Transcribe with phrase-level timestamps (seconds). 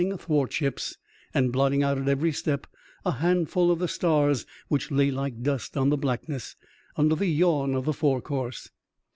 [0.11, 0.97] athwart ships,
[1.31, 2.65] and blotting out at every step
[3.05, 6.55] a handful of the stars which lay like dust on the blackness,
[6.95, 8.71] under the yawn of the forecourse.